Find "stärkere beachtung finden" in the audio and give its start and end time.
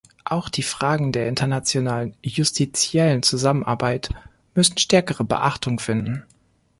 4.79-6.23